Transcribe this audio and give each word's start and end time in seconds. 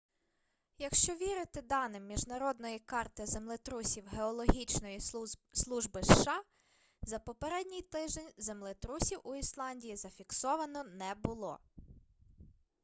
якщо 0.77 1.15
вірити 1.15 1.61
даним 1.61 2.07
міжнародної 2.07 2.79
карти 2.79 3.25
землетрусів 3.25 4.05
геологічної 4.09 4.99
служби 5.53 6.03
сша 6.03 6.43
за 7.01 7.19
попередній 7.19 7.81
тиждень 7.81 8.29
землетрусів 8.37 9.19
у 9.23 9.35
ісландії 9.35 9.95
зафіксовано 9.95 10.83
не 10.83 11.15
було 11.15 11.59